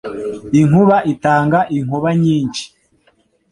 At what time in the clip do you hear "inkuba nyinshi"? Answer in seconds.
1.77-2.63